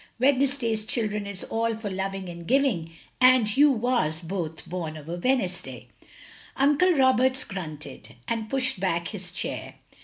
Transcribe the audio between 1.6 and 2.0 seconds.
for